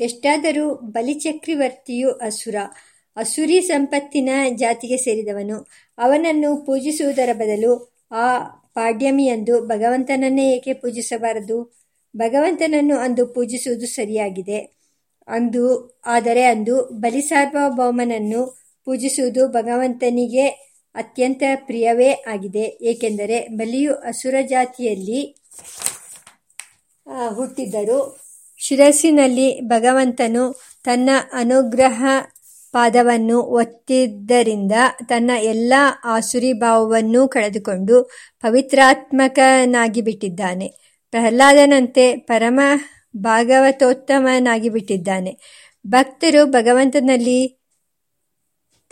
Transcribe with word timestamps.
ಎಷ್ಟಾದರೂ 0.00 0.74
ಬಲಿಚಕ್ರವರ್ತಿಯು 0.74 2.10
ಅಸುರ. 2.10 2.54
ಅಸುರಿ 3.16 3.60
ಸಂಪತ್ತಿನ 3.60 4.30
ಜಾತಿಗೆ 4.54 4.96
ಸೇರಿದವನು. 4.96 5.66
ಅವನನ್ನು 5.98 6.56
ಪೂಜಿಸುವುದರ 6.56 7.28
ಬದಲು 7.32 7.92
ಆ 8.10 8.38
ಪಾಡ್ಯಮಿಯಂದು 8.74 9.66
ಭಗವಂತನನ್ನೇ 9.66 10.56
ಏಕೆ 10.56 10.72
ಪೂಜಿಸಬಾರದು? 10.72 11.82
ಭಗವಂತನನ್ನು 12.16 12.96
ಅಂದು 12.96 13.26
ಪೂಜಿಸುವುದು 13.26 13.86
ಸರಿಯಾಗಿದೆ. 13.86 14.58
ಅಂದು, 15.28 16.00
ಆದರೆ 16.06 16.44
ಅಂದು 16.44 16.82
ಬಲಿ 16.82 17.20
ಸಾರ್ವಭೌಮನನ್ನು 17.20 18.58
ಪೂಜಿಸುವುದು 18.84 19.48
ಭಗವಂತನಿಗೆ 19.48 20.46
ಅತ್ಯಂತ 20.94 21.42
ಪ್ರಿಯವೇ 21.54 22.12
ಆಗಿದೆ. 22.12 22.78
ಏಕೆಂದರೆ 22.82 23.48
ಬಲಿಯು 23.48 23.94
ಅಸುರ 23.94 24.34
ಜಾತಿಯಲ್ಲಿ 24.42 25.36
ಹುಟ್ಟಿದ್ದರೂ 27.34 28.21
ಶಿರಸ್ಸಿನಲ್ಲಿ 28.62 29.66
ಭಗವಂತನು 29.66 30.54
ತನ್ನ 30.84 31.10
ಅನುಗ್ರಹ 31.32 32.04
ಪಾದವನ್ನು 32.74 33.54
ಒತ್ತಿದ್ದರಿಂದ 33.54 34.72
ತನ್ನ 35.08 35.30
ಎಲ್ಲ 35.44 35.72
ಆಸುರಿ 36.06 36.58
ಭಾವವನ್ನು 36.58 37.28
ಕಳೆದುಕೊಂಡು 37.28 38.10
ಪವಿತ್ರಾತ್ಮಕನಾಗಿ 38.44 40.00
ಬಿಟ್ಟಿದ್ದಾನೆ 40.00 40.68
ಪ್ರಹ್ಲಾದನಂತೆ 41.12 42.24
ಪರಮ 42.28 42.60
ಭಾಗವತೋತ್ತಮನಾಗಿ 43.22 44.68
ಬಿಟ್ಟಿದ್ದಾನೆ 44.68 45.36
ಭಕ್ತರು 45.84 46.50
ಭಗವಂತನಲ್ಲಿ 46.50 47.62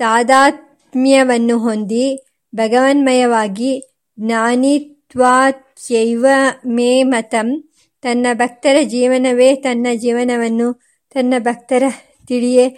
ತಾದಾತ್ಮ್ಯವನ್ನು 0.00 1.58
ಹೊಂದಿ 1.58 2.24
ಭಗವನ್ಮಯವಾಗಿ 2.52 3.82
ಜ್ಞಾನಿತ್ವಾತ್ಯೈವ 4.18 6.26
ಮೇ 6.76 7.02
ಮತಂ 7.02 7.69
ತನ್ನ 8.02 8.26
ಭಕ್ತರ 8.32 8.76
ಜೀವನವೇ 8.82 9.54
ತನ್ನ 9.54 9.86
ಜೀವನವನ್ನು 9.94 10.72
ತನ್ನ 11.14 11.34
ಭಕ್ತರ 11.38 11.82
ತಿಳಿಯೇ 12.28 12.68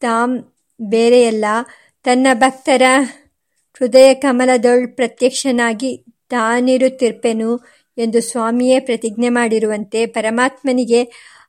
ತಾಂ 0.00 0.54
ಬೇರೆಯಲ್ಲ 0.82 1.44
ತನ್ನ 2.04 2.26
ಭಕ್ತರ 2.32 2.82
ಹೃದಯ 3.78 4.14
ಕಮಲದೊಳ್ 4.14 4.88
ಪ್ರತ್ಯಕ್ಷನಾಗಿ 4.88 6.04
ತಾನಿರುತ್ತಿರ್ಪೆನು 6.28 7.58
ಎಂದು 7.98 8.20
ಸ್ವಾಮಿಯೇ 8.20 8.80
ಪ್ರತಿಜ್ಞೆ 8.80 9.28
ಮಾಡಿರುವಂತೆ 9.28 10.06
ಪರಮಾತ್ಮನಿಗೆ 10.06 11.00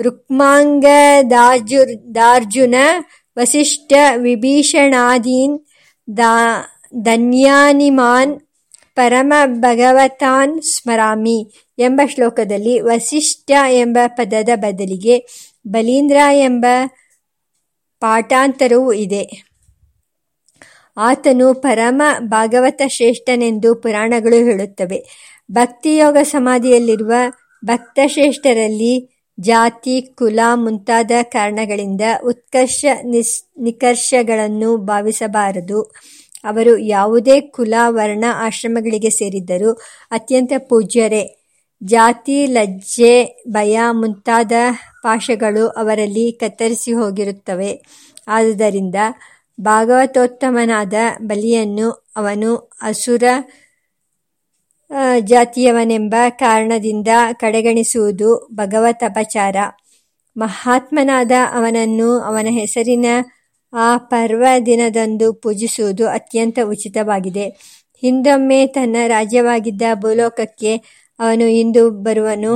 ರುಕ್ಮಾಂಗದಾರ್ಜುನ 0.02 2.76
ವಸಿಷ್ಠ 3.38 3.94
ವಿಭೀಷಣಾದೀನ್ 4.16 5.60
ಧನ್ಯಾನಿಮಾನ್ 7.02 8.40
ಪರಮಭಗವತಾನ್ 8.96 10.62
ಸ್ಮರಾಮಿ 10.62 11.54
ಎಂಬ 11.80 12.02
ಶ್ಲೋಕದಲ್ಲಿ 12.08 12.80
ವಸಿಷ್ಠ 12.80 13.52
ಎಂಬ 13.70 13.98
ಪದದ 14.08 14.50
ಬದಲಿಗೆ 14.56 15.26
ಬಲೀಂದ್ರ 15.68 16.18
ಎಂಬ 16.34 16.66
ಪಾಠಾಂತರವೂ 18.00 18.94
ಇದೆ. 18.94 19.30
ಆತನು 20.98 21.54
ಪರಮ 21.54 22.02
ಭಾಗವತ 22.20 22.82
ಶ್ರೇಷ್ಠನೆಂದು 22.88 23.76
ಪುರಾಣಗಳು 23.76 24.36
ಹೇಳುತ್ತವೆ. 24.36 25.32
ಭಕ್ತಿಯೋಗ 25.52 26.18
ಸಮಾಧಿಯಲ್ಲಿರುವ 26.24 27.14
ಭಕ್ತಶ್ರೇಷ್ಠರಲ್ಲಿ 27.66 29.15
ಜಾತಿ, 29.40 30.02
ಕುಲ 30.02 30.40
ಮುಂತಾದ 30.54 31.12
ಕಾರಣಗಳಿಂದ 31.24 32.02
ಉತ್ಕರ್ಷ 32.26 32.86
ನಿಕರ್ಷಗಳನ್ನು 33.58 34.78
ಭಾವಿಸಬಾರದು. 34.78 35.82
ಅವರು 36.44 36.78
ಯಾವುದೇ 36.78 37.42
ಕುಲ, 37.42 37.74
ವರ್ಣ, 37.88 38.26
ಆಶ್ರಮಗಳಿಗೆ 38.30 39.10
ಸೇರಿದ್ದರೂ 39.10 39.74
ಅತ್ಯಂತ 40.12 40.52
ಪೂಜ್ಯರೇ. 40.58 41.42
ಜಾತಿ, 41.84 42.46
ಲಜ್ಜೆ, 42.46 43.44
ಭಯ 43.48 43.80
ಮುಂತಾದ 43.92 44.52
ಪಾಶಗಳು 45.04 45.68
ಅವರಲ್ಲಿ 45.68 46.32
ಕತ್ತರಿಸಿ 46.32 46.94
ಹೋಗಿರುತ್ತವೆ 46.94 47.82
ಆದುದರಿಂದ 48.28 48.96
ಭಾಗವತೋತ್ತಮನಾದ 49.62 50.94
ಬಲಿಯನ್ನು 51.22 51.92
ಅವನು 52.16 52.70
ಅಸುರ 52.82 53.24
ಜಾತಿಯವನೆಂಬ 55.20 56.16
ಕಾರಣದಿಂದ 56.30 57.08
ಕಡೆಗಣಿಸುವುದು 57.34 58.50
ಭಗವತಪಚಾರ 58.54 59.56
ಮಹಾತ್ಮನಾದ 60.38 61.32
ಅವನನ್ನು 61.54 62.20
ಅವನ 62.20 62.48
ಹೆಸರಿನ 62.50 63.06
ಆ 63.74 63.98
ಪರ್ವ 63.98 64.44
ದಿನದಂದು 64.66 65.34
ಪೂಜಿಸುವುದು 65.34 66.08
ಅತ್ಯಂತ 66.08 66.60
ಉಚಿತವಾಗಿದೆ. 66.64 67.46
ಹಿಂದೊಮ್ಮೆ 68.04 68.68
ತನ್ನ 68.68 68.96
ರಾಜ್ಯವಾಗಿದ್ದ 69.08 69.82
ಭೂಲೋಕಕ್ಕೆ 69.94 70.72
ಅವನು 71.20 71.46
ಇಂದು 71.46 71.90
ಬರುವನು. 71.90 72.54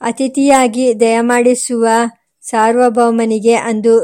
ಅತಿಥಿಯಾಗಿ 0.00 1.00
ದಯಮಾಡಿಸುವ 1.00 1.86
ಸಾರ್ವಭೌಮನಿಗೆ 2.42 3.54
ಅಂದು 3.54 3.94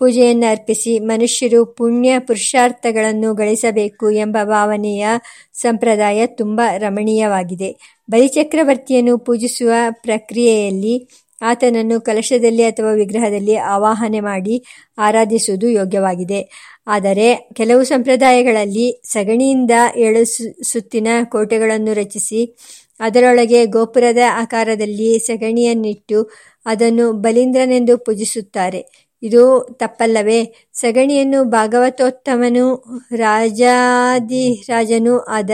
ರಾಜಪೂಜೆಯನ್ನರ್ಪಿಸಿ 0.00 0.98
ಮನುಷ್ಯರು 1.00 1.60
ಪುಣ್ಯ 1.76 2.18
ಪುರುಷಾರ್ಥಗಳನ್ನು 2.18 3.34
ಗಳಿಸಬೇಕು 3.34 4.10
ಎಂಬ 4.14 4.36
ಭಾವನೆಯ 4.44 5.04
ಸಂಪ್ರದಾಯ 5.54 6.26
ತುಂಬ 6.26 6.60
ರಮಣೀಯವಾಗಿದೆ. 6.78 7.70
ಬಲಿಚಕ್ರವರ್ತಿಯನ್ನು 8.10 9.14
ಪೂಜಿಸುವ 9.18 9.70
ಪ್ರಕ್ರಿಯೆಯಲ್ಲಿ 10.02 10.94
ಆತನನ್ನು 11.42 12.00
ಕಲಶದಲ್ಲಿ 12.00 12.62
ಅಥವಾ 12.62 12.92
ವಿಗ್ರಹದಲ್ಲಿ 12.92 13.56
ಆವಾಹನೆ 13.56 14.20
ಮಾಡಿ 14.20 14.56
ಆರಾಧಿಸುವುದು 14.98 15.68
ಯೋಗ್ಯವಾಗಿದೆ. 15.68 16.40
ಆದರೆ 16.86 17.28
ಕೆಲವು 17.54 17.84
ಸಂಪ್ರದಾಯಗಳಲ್ಲಿ 17.84 18.86
ಸಗಣಿಯಿಂದ 19.04 19.70
ಏಳು 19.96 20.22
ಸುತ್ತಿನ 20.64 21.08
ಕೋಟೆಗಳನ್ನು 21.24 21.92
ರಚಿಸಿ 21.92 22.42
ಅದರೊಳಗೆ 23.00 23.66
ಗೋಪುರದ 23.66 24.22
ಆಕಾರದಲ್ಲಿ 24.42 25.18
ಸಗಣಿಯನ್ನಿಟ್ಟು 25.18 26.20
ಅದನ್ನು 26.66 27.12
ಬಲೀಂದ್ರನೆಂದು 27.24 27.98
ಪೂಜಿಸುತ್ತಾರೆ. 27.98 28.80
ಇದು 29.26 29.42
ತಪ್ಪಲ್ಲವೇ? 29.72 30.40
ಸಗಣಿಯನ್ನು 30.72 31.40
ಭಾಗವತೋತ್ತಮನೂ 31.44 32.66
ರಾಜಾದಿರಾಜನೂ 33.16 35.14
ಆದ 35.18 35.50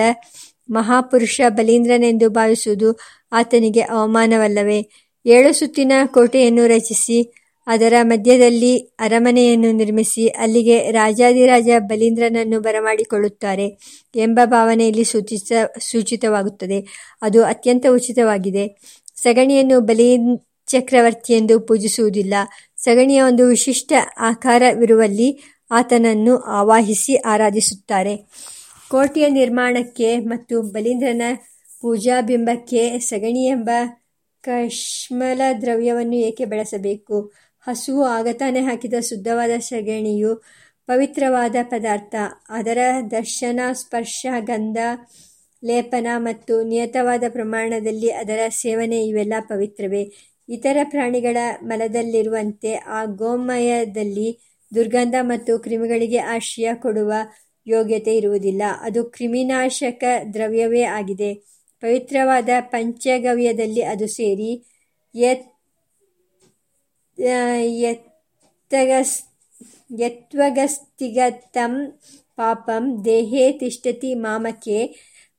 ಮಹಾಪುರುಷ 0.71 1.41
ಬಲೀಂದ್ರನೆಂದು 1.49 2.27
ಭಾವಿಸುವುದು 2.31 2.89
ಆತನಿಗೆ 3.33 3.81
ಅವಮಾನವಲ್ಲವೇ? 3.81 4.81
ಏಳು 5.27 5.51
ಸುತ್ತಿನ 5.53 5.93
ಕೋಟೆಯನ್ನು 6.07 6.67
ರಚಿಸಿ, 6.67 7.19
ಅದರ 7.67 7.95
ಮಧ್ಯದಲ್ಲಿ 8.03 8.73
ಅರಮನೆಯನ್ನು 9.01 9.71
ನಿರ್ಮಿಸಿ, 9.73 10.25
ಅಲ್ಲಿಗೆ 10.29 10.77
ರಾಜಾದಿರಾಜ 10.91 11.69
ಬಲೀಂದ್ರನನ್ನು 11.79 12.61
ಬರಮಾಡಿಕೊಳ್ಳುತ್ತಾರೆ 12.61 13.67
ಎಂಬ 14.17 14.41
ಭಾವನೆಯಲ್ಲಿ 14.45 15.05
ಸೂಚಿಸ, 15.05 15.53
ಸೂಚಿತವಾಗುತ್ತದೆ. 15.81 16.79
ಅದು 17.23 17.41
ಅತ್ಯಂತ 17.45 17.87
ಉಚಿತವಾಗಿದೆ. 17.95 18.65
ಸಗಣಿಯನ್ನು 19.17 19.81
ಬಲಿಚಕ್ರವರ್ತಿಯೆಂದು 19.81 21.61
ಪೂಜಿಸುವುದಿಲ್ಲ. 21.61 22.35
ಸಗಣಿಯ 22.83 23.21
ಒಂದು 23.23 23.47
ವಿಶಿಷ್ಟ 23.47 23.93
ಆಕಾರವಿರುವಲ್ಲಿ 24.19 25.29
ಆತನನ್ನು 25.71 26.39
ಆವಾಹಿಸಿ 26.39 27.17
ಆರಾಧಿಸುತ್ತಾರೆ. 27.17 28.15
ಕೋಟೆಯ 28.91 29.29
ನಿರ್ಮಾಣಕ್ಕೆ 29.29 30.19
ಮತ್ತು 30.19 30.63
ಬಲೀಂದ್ರನ 30.63 31.23
ಪೂಜಾಬಿಂಬಕ್ಕೆ 31.81 32.83
ಕಶ್ಮಲ 34.45 35.41
ದ್ರವ್ಯವನ್ನು 35.61 36.17
ಏಕೆ 36.17 36.45
ಬಳಸಬೇಕು? 36.45 37.33
ಹಸುವು 37.67 38.05
ಆಗತಾನೆ 38.05 38.61
ಹಾಕಿದ 38.61 38.95
ಶುದ್ಧವಾದ 39.01 39.51
ಸಗಣಿಯು 39.61 40.43
ಪವಿತ್ರವಾದ 40.89 41.57
ಪದಾರ್ಥ. 41.63 42.15
ಅದರ 42.49 42.79
ದರ್ಶನ, 43.11 43.61
ಸ್ಪರ್ಶ, 43.73 44.27
ಗಂಧ 44.41 44.79
ಲೇಪನ 45.65 46.07
ಮತ್ತು 46.17 46.63
ನಿಯತವಾದ 46.63 47.25
ಪ್ರಮಾಣದಲ್ಲಿ 47.29 48.11
ಅದರ 48.13 48.39
ಸೇವನೆ 48.49 49.07
ಇವೆಲ್ಲ 49.07 49.35
ಪವಿತ್ರವೇ? 49.49 50.32
ಇತರ 50.53 50.79
ಪ್ರಾಣಿಗಳ 50.85 51.37
ಮಲದಲ್ಲಿರುವಂತೆ 51.63 52.73
ಆ 52.91 53.01
ಗೋಮಯದಲ್ಲಿ 53.21 54.29
ದುರ್ಗಂಧ 54.73 55.17
ಮತ್ತು 55.23 55.53
ಕ್ರಿಮಿಗಳಿಗೆ 55.59 56.21
ಆಶ್ರಯ 56.35 56.71
ಕೊಡುವ 56.75 57.13
ಯೋಗ್ಯತೆ 57.67 58.13
ಇರುವುದಿಲ್ಲ. 58.17 58.63
ಅದು 58.81 59.01
ಕ್ರಿಮಿನಾಶಕ 59.05 60.03
ದ್ರವ್ಯವೇ 60.35 60.83
ಆಗಿದೆ. 60.99 61.31
ಪವಿತ್ರವಾದ 61.83 62.49
ಪಂಚಗವ್ಯದಲ್ಲಿ 62.73 63.83
ಅದು 63.85 64.07
ಸೇರಿ 64.09 64.51
ಯತ್ವಗಸ್ತಿಗತಂ 70.01 71.75
ಪಾಪಂ 72.37 72.85
ದೇಹೇ 73.05 73.45
ತಿಷ್ಟತಿ 73.53 74.15
ಮಾಮಕೆ 74.17 74.79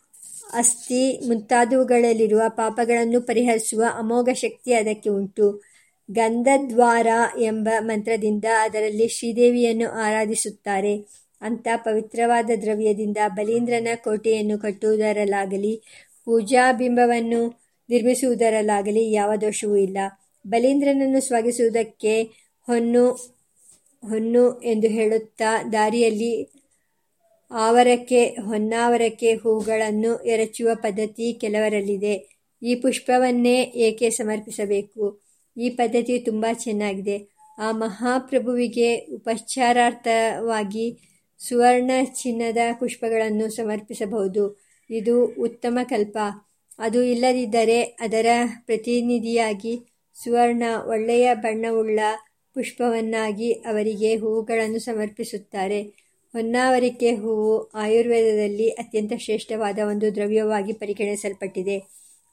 ಅಸ್ಥಿ 0.53 1.27
ಮುಂತಾದವುಗಳಲ್ಲಿರುವ 1.27 2.43
ಪಾಪಗಳನ್ನು 2.49 3.21
ಪರಿಹರಿಸುವ 3.21 3.85
ಅಮೋಘ 3.99 4.29
ಶಕ್ತಿ 4.33 4.73
ಅದಕ್ಕೆ 4.73 5.11
ಉಂಟು. 5.11 5.63
ಗಂಧದ್ವಾರ 6.11 7.07
ಎಂಬ 7.41 7.69
ಮಂತ್ರದಿಂದ 7.81 8.45
ಅದರಲ್ಲಿ 8.61 9.09
ಶ್ರೀದೇವಿಯನ್ನು 9.09 9.91
ಆರಾಧಿಸುತ್ತಾರೆ. 9.91 11.09
ಅಂಥ 11.41 11.69
ಪವಿತ್ರವಾದ 11.77 12.51
ದ್ರವ್ಯದಿಂದ 12.63 13.17
ಬಲೀಂದ್ರನ 13.29 13.89
ಕೋಟೆಯನ್ನು 13.95 14.59
ಕಟ್ಟುವುದರಲ್ಲಾಗಲಿ 14.59 15.83
ಪೂಜಾಬಿಂಬವನ್ನು 16.25 17.63
ನಿರ್ಮಿಸುವುದರಲ್ಲಾಗಲಿ 17.91 19.13
ಯಾವ 19.13 19.37
ದೋಷವೂ 19.37 19.77
ಇಲ್ಲ. 19.77 19.99
ಬಲೀಂದ್ರನನ್ನು 20.47 21.21
ಸ್ವಾಗತಿಸುವುದಕ್ಕೆ 21.21 22.42
ಹೊನ್ನು 22.73 23.07
ಹೊನ್ನು 24.09 24.45
ಎಂದು 24.61 24.89
ಹೇಳುತ್ತಾ 24.89 25.51
ದಾರಿಯಲ್ಲಿ 25.73 26.33
ಆವರಕ್ಕೆ, 27.51 28.25
ಹೊನ್ನಾವರಕ್ಕೆ 28.27 29.31
ಹೂಗಳನ್ನು 29.35 30.13
ಎರಚುವ 30.17 30.71
ಪದ್ಧತಿ 30.75 31.27
ಕೆಲವರಲ್ಲಿದೆ. 31.41 32.15
ಈ 32.63 32.75
ಪುಷ್ಪವನ್ನೇ 32.75 33.57
ಏಕೆ 33.63 34.11
ಸಮರ್ಪಿಸಬೇಕು? 34.11 35.05
ಈ 35.57 35.69
ಪದ್ಧತಿ 35.71 36.19
ತುಂಬ 36.19 36.47
ಚೆನ್ನಾಗಿದೆ. 36.53 37.17
ಆ 37.59 37.71
ಮಹಾಪ್ರಭುವಿಗೆ 37.73 38.89
ಉಪಚಾರಾರ್ಥವಾಗಿ 38.97 40.87
ಸುವರ್ಣ 41.39 41.91
ಚಿನ್ನದ 42.15 42.63
ಪುಷ್ಪಗಳನ್ನು 42.79 43.47
ಸಮರ್ಪಿಸಬಹುದು. 43.51 44.45
ಇದು 44.91 45.15
ಉತ್ತಮ 45.25 45.79
ಕಲ್ಪ. 45.85 46.19
ಅದು 46.79 47.03
ಇಲ್ಲದಿದ್ದರೆ 47.03 47.83
ಅದರ 47.83 48.27
ಪ್ರತಿನಿಧಿಯಾಗಿ 48.67 49.75
ಸುವರ್ಣ 50.25 50.63
ಒಳ್ಳೆಯ 50.87 51.27
ಬಣ್ಣವುಳ್ಳ 51.35 52.01
ಪುಷ್ಪವನ್ನಾಗಿ 52.55 53.53
ಅವರಿಗೆ 53.53 54.17
ಹೂವುಗಳನ್ನು 54.17 54.79
ಸಮರ್ಪಿಸುತ್ತಾರೆ. 54.79 55.83
ಹೊನ್ನಾವರಿಕೆ 56.33 57.15
ಹೂವು 57.15 57.71
ಆಯುರ್ವೇದದಲ್ಲಿ 57.75 58.69
ಅತ್ಯಂತ 58.69 59.13
ಶ್ರೇಷ್ಠವಾದ 59.17 59.79
ಒಂದು 59.89 60.15
ದ್ರವ್ಯವಾಗಿ 60.15 60.73
ಪರಿಗಣಿಸಲ್ಪಟ್ಟಿದೆ. 60.73 61.79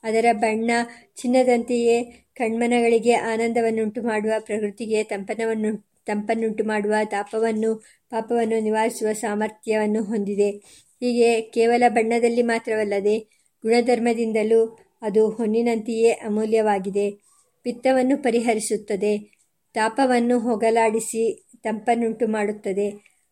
ಅದರ 0.02 0.24
ಬಣ್ಣ 0.32 0.70
ಚಿನ್ನದಂತೆಯೇ 1.16 2.02
ಕಣ್ಮನಗಳಿಗೆ 2.36 3.12
ಆನಂದವನ್ನುಂಟು 3.12 4.02
ಮಾಡುವ 4.02 4.32
ಪ್ರಕೃತಿಗೆ 4.38 5.02
ತಂಪನವನ್ನು 5.02 5.90
ತಂಪನ್ನುಂಟು 6.06 6.64
ಮಾಡುವ 6.64 6.94
ತಾಪವನ್ನು, 7.04 7.84
ಪಾಪವನ್ನು 8.10 8.60
ನಿವಾರಿಸುವ 8.60 9.12
ಸಾಮರ್ಥ್ಯವನ್ನು 9.12 10.02
ಹೊಂದಿದೆ. 10.02 10.50
ಹೀಗೆ 11.00 11.40
ಕೇವಲ 11.40 11.82
ಬಣ್ಣದಲ್ಲಿ 11.88 12.42
ಮಾತ್ರವಲ್ಲದೆ 12.42 13.18
ಗುಣಧರ್ಮದಿಂದಲೂ 13.62 14.78
ಅದು 15.02 15.30
ಹೊನ್ನಿನಂತೆಯೇ 15.30 16.10
ಅಮೂಲ್ಯವಾಗಿದೆ. 16.10 17.10
ಪಿತ್ತವನ್ನು 17.62 18.22
ಪರಿಹರಿಸುತ್ತದೆ. 18.22 19.39
ತಾಪವನ್ನು 19.74 20.38
ಹೋಗಲಾಡಿಸಿ 20.38 21.48
ತಂಪನ್ನುಂಟು 21.62 22.26
ಮಾಡುತ್ತದೆ. 22.26 22.88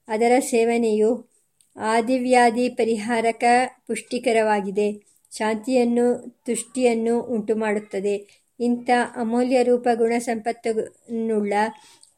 ಅದರ 0.09 0.33
ಸೇವನೆಯು 0.39 1.31
ಆದಿವ್ಯಾಧಿ 1.77 2.69
ಪರಿಹಾರಕ 2.69 3.45
ಪುಷ್ಟಿಕರವಾಗಿದೆ. 3.87 5.09
ಶಾಂತಿಯನ್ನು, 5.37 6.39
ತುಷ್ಟಿಯನ್ನು 6.47 7.21
ಉಂಟುಮಾಡುತ್ತದೆ. 7.21 8.49
ಇಂಥ 8.61 8.91
ಅಮೂಲ್ಯ 9.17 9.63
ರೂಪ 9.63 9.89
ಗುಣ 9.95 10.13
ಸಂಪತ್ತನ್ನುಳ್ಳ 10.19 11.53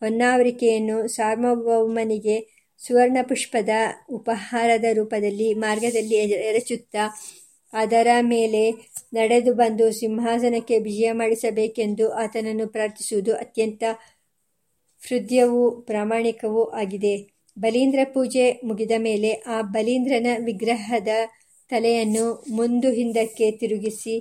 ಹೊನ್ನಾವರಿಕೆಯನ್ನು 0.00 1.08
ಸಾರ್ವಭೌಮನಿಗೆ 1.08 2.60
ಸುವರ್ಣ 2.78 3.18
ಪುಷ್ಪದ 3.22 3.68
ಉಪಹಾರದ 4.10 4.84
ರೂಪದಲ್ಲಿ 4.92 5.54
ಮಾರ್ಗದಲ್ಲಿ 5.54 6.14
ಎರಚುತ್ತಾ 6.32 7.20
ಅದರ 7.72 8.08
ಮೇಲೆ 8.20 8.62
ನಡೆದು 9.12 9.52
ಬಂದು 9.54 9.92
ಸಿಂಹಾಸನಕ್ಕೆ 9.92 10.78
ವಿಜಯ 10.78 11.12
ಮಾಡಿಸಬೇಕೆಂದು 11.12 12.06
ಆತನನ್ನು 12.14 12.66
ಪ್ರಾರ್ಥಿಸುವುದು 12.68 13.34
ಅತ್ಯಂತ 13.34 13.82
ಹೃದಯವೂ 15.02 15.70
ಪ್ರಾಮಾಣಿಕವೂ 15.80 16.64
ಆಗಿದೆ. 16.64 17.14
ಬಲೀಂದ್ರ 17.56 17.98
ಪೂಜೆ 18.14 18.60
ಮುಗಿದ 18.64 18.94
ಮೇಲೆ 18.98 19.30
ಆ 19.46 19.60
ಬಲೀಂದ್ರನ 19.62 20.26
ವಿಗ್ರಹದ 20.44 21.08
ತಲೆಯನ್ನು 21.70 22.24
ಮುಂದು 22.50 22.90
ಹಿಂದಕ್ಕೆ 22.90 23.50
ತಿರುಗಿಸಿ 23.50 24.14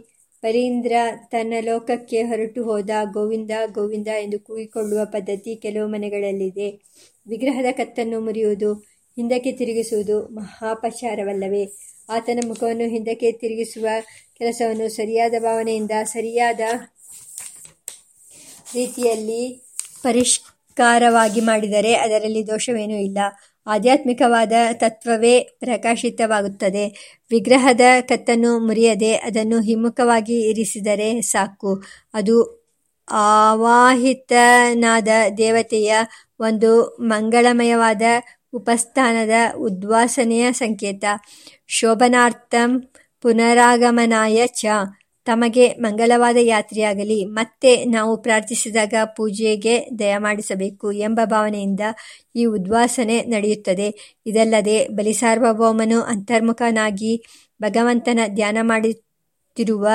ಬಲೀಂದ್ರ 0.43 0.93
ತನ್ನ 1.31 1.53
ಲೋಕಕ್ಕೆ 1.61 2.21
ಹೊರಟು 2.23 2.63
ಹೋದ 2.63 2.89
ಗೋವಿಂದ 3.13 3.51
ಗೋವಿಂದ 3.71 4.07
ಎಂದು 4.21 4.39
ಕೂಗಿಕೊಳ್ಳುವ 4.39 5.01
ಪದ್ಧತಿ 5.05 5.55
ಕೆಲವು 5.55 5.87
ಮನೆಗಳಲ್ಲಿದೆ. 5.89 6.67
ವಿಗ್ರಹದ 7.27 7.69
ಕತ್ತನ್ನು 7.71 8.19
ಮುರಿಯುವುದು 8.19 8.69
ಹಿಂದಕ್ಕೆ 9.19 9.51
ತಿರುಗಿಸುವುದು 9.51 10.21
ಮಹಾಪಚಾರವಲ್ಲವೇ? 10.21 11.73
ಆತನ 12.09 12.39
ಮುಖವನ್ನು 12.47 12.89
ಹಿಂದಕ್ಕೆ 12.89 13.31
ತಿರುಗಿಸುವ 13.31 13.87
ಕೆಲಸವನ್ನು 14.37 14.89
ಸರಿಯಾದ 14.89 15.33
ಭಾವನೆಯಿಂದ 15.39 15.91
ಸರಿಯಾದ 16.03 16.59
ರೀತಿಯಲ್ಲಿ 18.75 19.65
ಪರಿಷ್ಕಾರವಾಗಿ 20.03 21.41
ಮಾಡಿದರೆ 21.41 21.93
ಅದರಲ್ಲಿ 21.93 22.47
ದೋಷವೇನೂ 22.47 22.95
ಇಲ್ಲ. 22.95 23.17
ಆಧ್ಯಾತ್ಮಿಕವಾದ 23.67 24.51
ತತ್ವವೇ 24.73 25.39
ಪ್ರಕಾಶಿತವಾಗುತ್ತದೆ. 25.39 27.17
ವಿಗ್ರಹದ 27.31 27.81
ಕತ್ತನ್ನು 28.01 28.59
ಮುರಿಯದೆ 28.59 29.13
ಅದನ್ನು 29.13 29.61
ಹಿಮ್ಮುಖವಾಗಿ 29.61 30.49
ಇರಿಸಿದರೆ 30.49 31.21
ಸಾಕು. 31.21 31.83
ಅದು 32.13 32.59
ಆವಾಹಿತನಾದ 33.11 35.07
ದೇವತೆಯ 35.37 35.95
ಒಂದು 36.39 36.97
ಮಂಗಳಮಯವಾದ 37.01 38.01
ಉಪಸ್ಥಾನದ 38.53 39.35
ಉದ್ವಾಸನೆಯ 39.57 40.51
ಸಂಕೇತ. 40.51 41.05
ಶೋಭನಾರ್ಥಂ 41.67 42.83
ಪುನರಾಗಮನಾಯ 43.21 44.47
ಚ. 44.47 44.65
ತಮಗೆ 45.25 45.73
ಮಂಗಲವಾದ 45.73 46.37
ಯಾತ್ರೆಯಾಗಲಿ. 46.41 47.25
ಮತ್ತೆ 47.25 47.85
ನಾವು 47.85 48.21
ಪ್ರಾರ್ಥಿಸಿದಾಗ 48.21 48.93
ಪೂಜೆಗೆ 49.17 49.87
ದಯಮಾಡಿಸಬೇಕು 49.99 50.91
ಎಂಬ 50.91 51.19
ಭಾವನೆಯಿಂದ 51.25 51.79
ಈ 52.35 52.45
ಉದ್ವಾಸನೆ 52.45 53.21
ನಡೆಯುತ್ತದೆ. 53.21 54.17
ಇದಲ್ಲದೆ 54.25 54.87
ಬಲಿಸಾರ್ವಭೌಮನು 54.87 56.01
ಅಂತರ್ಮುಖನಾಗಿ 56.01 57.23
ಭಗವಂತನ 57.61 58.19
ಧ್ಯಾನ 58.27 58.57
ಮಾಡುತ್ತಿರುವ 58.61 59.87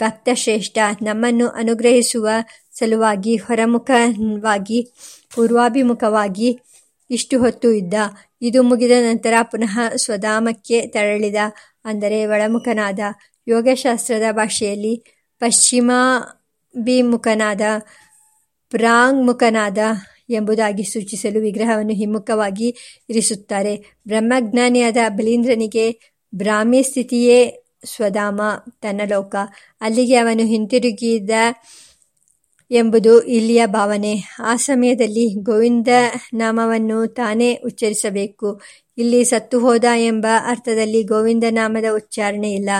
ಭಕ್ತಶ್ರೇಷ್ಠ 0.00 0.78
ನಮ್ಮನ್ನು 1.02 1.48
ಅನುಗ್ರಹಿಸುವ 1.48 2.28
ಸಲುವಾಗಿ 2.72 3.36
ಹೊರಮುಖವಾಗಿ 3.36 4.78
ಪೂರ್ವಾಭಿಮುಖವಾಗಿ 5.34 6.48
ಇಷ್ಟು 7.12 7.38
ಹೊತ್ತು 7.38 7.72
ಇದ್ದ. 7.72 7.94
ಇದು 8.42 8.62
ಮುಗಿದ 8.62 8.90
ನಂತರ 9.00 9.32
ಪುನಃ 9.42 9.78
ಸ್ವಧಾಮಕ್ಕೆ 9.96 10.86
ತೆರಳಿದ. 10.86 11.36
ಅಂದರೆ 11.84 12.26
ಒಳಮುಖನಾದ 12.26 12.98
ಯೋಗಶಾಸ್ತ್ರದ 13.48 14.32
ಭಾಷೆಯಲ್ಲಿ 14.32 15.04
ಪಶ್ಚಿಮಾಭಿಮುಖನಾದ, 15.38 17.60
ಪ್ರಾಂಗ್ಮುಖನಾದ 18.72 19.78
ಎಂಬುದಾಗಿ 20.30 20.82
ಸೂಚಿಸಲು 20.82 21.40
ವಿಗ್ರಹವನ್ನು 21.40 21.92
ಹಿಮ್ಮುಖವಾಗಿ 21.92 22.76
ಇರಿಸುತ್ತಾರೆ. 23.08 23.84
ಬ್ರಹ್ಮಜ್ಞಾನಿಯಾದ 24.06 24.96
ಬಲೀಂದ್ರನಿಗೆ 25.08 26.12
ಬ್ರಾಹ್ಮಿ 26.34 26.82
ಸ್ಥಿತಿಯೇ 26.82 27.58
ಸ್ವಧಾಮ, 27.84 28.40
ತನ್ನ 28.80 29.00
ಲೋಕ. 29.10 29.36
ಅಲ್ಲಿಗೆ 29.80 30.16
ಅವನು 30.16 30.46
ಹಿಂತಿರುಗಿದ 30.46 31.30
ಎಂಬುದು 32.72 33.22
ಇಲ್ಲಿಯ 33.22 33.66
ಭಾವನೆ. 33.66 34.22
ಆ 34.38 34.56
ಸಮಯದಲ್ಲಿ 34.56 35.28
ಗೋವಿಂದ 35.28 35.88
ನಾಮವನ್ನು 36.34 37.06
ತಾನೇ 37.06 37.54
ಉಚ್ಚರಿಸಬೇಕು. 37.54 38.60
ಇಲ್ಲಿ 38.98 39.24
ಸತ್ತು 39.24 39.58
ಹೋದ 39.58 39.84
ಎಂಬ 39.96 40.26
ಅರ್ಥದಲ್ಲಿ 40.46 41.02
ಗೋವಿಂದ 41.02 41.44
ನಾಮದ 41.50 41.84
ಉಚ್ಚಾರಣೆ 41.94 42.52
ಇಲ್ಲ. 42.52 42.70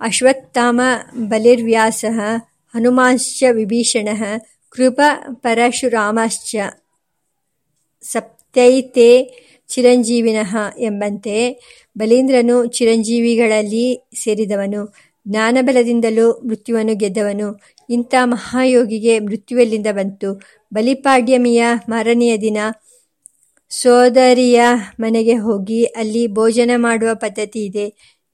ಅಶ್ವತ್ಥಾಮ 0.00 0.80
ಬಲಿರ್ವ್ಯಾಸ 1.14 2.04
ಹನುಮಾಂಶ್ಚ 2.74 3.44
ವಿಭೀಷಣ 3.52 4.08
ಕೃಪ 4.70 5.00
ಪರಶುರಾಮಶ್ಚ 5.34 6.56
ಸಪ್ತೈತೆ 8.02 9.08
ಚಿರಂಜೀವಿನಃ 9.68 10.56
ಎಂಬಂತೆ 10.78 11.60
ಬಲೀಂದ್ರನು 11.98 12.66
ಚಿರಂಜೀವಿಗಳಲ್ಲಿ 12.66 14.08
ಸೇರಿದವನು. 14.24 15.07
ಜ್ಞಾನಬಲದಿಂದಲೂ 15.28 16.32
ಮೃತ್ಯುವನ್ನು 16.46 16.94
ಗೆದ್ದವನು. 16.94 17.48
ಇಂಥ 17.90 18.14
ಮಹಾಯೋಗಿಗೆ 18.24 19.18
ಮೃತ್ಯುವೆಲ್ಲಿಂದ 19.18 19.86
ಬಂತು? 19.92 20.40
ಬಲಿಪಾಡ್ಯಮಿಯ 20.74 21.64
ಮಾರನೆಯ 21.88 22.36
ದಿನ 22.36 22.58
ಸೋದರಿಯ 23.70 24.60
ಮನೆಗೆ 25.00 25.36
ಹೋಗಿ 25.36 25.84
ಅಲ್ಲಿ 25.84 26.26
ಭೋಜನ 26.26 26.70
ಮಾಡುವ 26.76 27.10
ಪದ್ಧತಿ 27.14 27.64
ಇದೆ. 27.64 27.86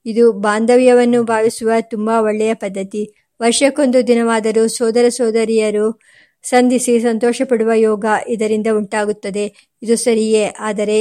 ಇದು 0.05 0.31
ಬಾಂಧವ್ಯವನ್ನು 0.31 1.23
ಭಾವಿಸುವ 1.23 1.71
ತುಂಬ 1.81 2.09
ಒಳ್ಳೆಯ 2.21 2.53
ಪದ್ಧತಿ. 2.53 3.03
ವರ್ಷಕ್ಕೊಂದು 3.41 4.07
ದಿನವಾದರೂ 4.07 4.67
ಸೋದರ 4.67 5.05
ಸೋದರಿಯರು 5.09 5.99
ಸಂಧಿಸಿ 6.43 6.99
ಸಂತೋಷಪಡುವ 6.99 7.71
ಯೋಗ 7.75 8.05
ಇದರಿಂದ 8.27 8.67
ಉಂಟಾಗುತ್ತದೆ. 8.73 9.45
ಇದು 9.83 9.95
ಸರಿಯೇ, 9.95 10.45
ಆದರೆ 10.59 10.97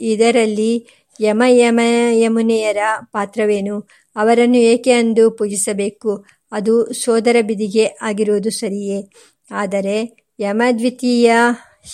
ಇದರಲ್ಲಿ 0.00 0.72
ಯಮ 1.20 1.42
ಯಮ 1.46 1.80
ಯಮುನೆಯರ 2.12 2.76
ಪಾತ್ರವೇನು? 3.12 3.76
ಅವರನ್ನು 4.16 4.56
ಏಕೆ 4.56 4.92
ಅಂದು 4.92 5.30
ಪೂಜಿಸಬೇಕು? 5.30 6.24
ಅದು 6.52 6.92
ಸೋದರ 6.92 7.36
ಬಿದಿಗೆ 7.42 7.86
ಆಗಿರುವುದು 8.02 8.50
ಸರಿಯೇ. 8.50 9.02
ಆದರೆ 9.50 10.26
ಯಮದ್ವಿತೀಯ 10.40 11.32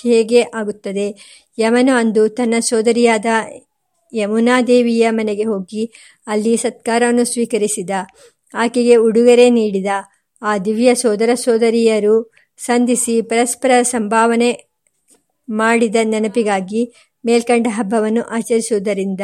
ಹೇಗೆ 0.03 0.43
ಆಗುತ್ತದೆ? 0.43 1.07
ಯಮನು 1.59 1.93
ಅಂದು 1.93 2.29
ತನ್ನ 2.29 2.55
ಸೋದರಿಯಾದ 2.61 3.27
ಯಮುನಾದೇವಿಯ 4.13 5.11
ಮನೆಗೆ 5.11 5.45
ಹೋಗಿ 5.45 5.93
ಅಲ್ಲಿ 6.27 6.57
ಸತ್ಕಾರವನ್ನು 6.57 7.25
ಸ್ವೀಕರಿಸಿದ. 7.25 7.91
ಆಕೆಗೆ 8.55 8.97
ಉಡುಗೊರೆ 8.97 9.51
ನೀಡಿದ. 9.51 9.87
ಆ 10.43 10.59
ದಿವ್ಯ 10.59 10.95
ಸೋದರ 10.95 11.31
ಸೋದರಿಯರು 11.35 12.33
ಸಂಧಿಸಿ 12.59 13.23
ಪರಸ್ಪರ 13.23 13.71
ಸಂಭಾವನೆ 13.83 14.67
ಮಾಡಿದ 15.49 15.97
ನೆನಪಿಗಾಗಿ 16.05 16.93
ಮೇಲ್ಕಂಡ 17.25 17.67
ಹಬ್ಬವನ್ನು 17.71 18.23
ಆಚರಿಸುವುದರಿಂದ 18.23 19.21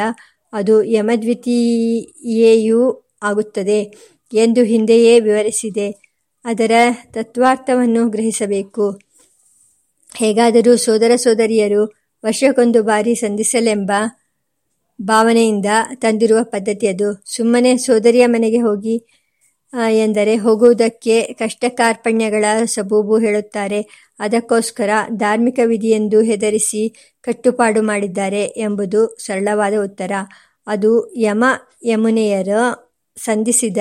ಅದು 0.53 0.83
ಯಮದ್ವಿತೀಯೆಯೂ 0.85 2.81
ಆಗುತ್ತದೆ 3.23 3.95
ಎಂದು 4.33 4.63
ಹಿಂದೆಯೇ 4.63 5.21
ವಿವರಿಸಿದೆ. 5.21 6.13
ಅದರ 6.45 6.71
ತತ್ವಾರ್ಥವನ್ನು 7.11 8.09
ಗ್ರಹಿಸಬೇಕು. 8.09 8.99
ಹೇಗಾದರೂ 10.17 10.77
ಸೋದರ 10.77 11.11
ಸೋದರಿಯರು 11.17 11.85
ವರ್ಷಕ್ಕೊಂದು 12.25 12.83
ಬಾರಿ 12.83 13.15
ಸಂಧಿಸಲೆಂಬ 13.15 13.93
ಭಾವನೆಯಿಂದ 15.03 15.67
ತಂದಿರುವ 15.95 16.39
ಪದ್ಧತಿ 16.43 16.87
ಅದು. 16.87 17.23
ಸುಮ್ಮನೆ 17.37 17.77
ಸೋದರಿಯ 17.77 18.27
ಮನೆಗೆ 18.27 18.61
ಹೋಗಿ 18.61 19.22
ಎಂದರೆ 19.91 20.37
ಹೋಗುವುದಕ್ಕೆ 20.37 21.23
ಕಷ್ಟ 21.23 21.65
ಕಾರ್ಪಣ್ಯಗಳ 21.69 22.45
ಸಬೂಬು 22.65 23.19
ಹೇಳುತ್ತಾರೆ. 23.19 23.81
ಅದಕ್ಕೋಸ್ಕರ 24.19 24.91
ಧಾರ್ಮಿಕ 25.11 25.59
ವಿಧಿಯೆಂದು 25.65 26.21
ಹೆದರಿಸಿ 26.21 27.13
ಕಟ್ಟುಪಾಡು 27.21 27.83
ಮಾಡಿದ್ದಾರೆ 27.83 28.45
ಎಂಬುದು 28.45 29.17
ಸರಳವಾದ 29.27 29.75
ಉತ್ತರ. 29.85 30.13
ಅದು 30.67 31.15
ಯಮ 31.17 31.45
ಯಮುನೆಯರು 31.85 32.61
ಸಂಧಿಸಿದ 33.17 33.77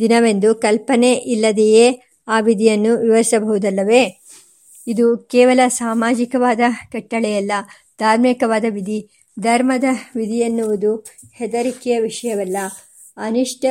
ದಿನವೆಂದು 0.00 0.54
ಕಲ್ಪನೆ 0.54 1.12
ಇಲ್ಲದೆಯೇ 1.12 1.86
ಆ 2.28 2.40
ವಿಧಿಯನ್ನು 2.40 2.96
ವಿವರಿಸಬಹುದಲ್ಲವೇ? 2.98 4.22
ಇದು 4.86 5.16
ಕೇವಲ 5.16 5.60
ಸಾಮಾಜಿಕವಾದ 5.68 6.60
ಕಟ್ಟಳೆಯಲ್ಲ 6.92 7.52
ಧಾರ್ಮಿಕವಾದ 7.98 8.64
ವಿಧಿ. 8.68 9.00
ಧರ್ಮದ 9.40 9.84
ವಿಧಿಯೆನ್ನುವುದು 10.16 11.06
ಹೆದರಿಕೆಯ 11.34 12.00
ವಿಷಯವಲ್ಲ. 12.00 12.56
ಅನಿಷ್ಟ 13.16 13.64